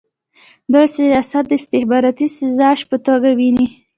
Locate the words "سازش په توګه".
2.37-3.29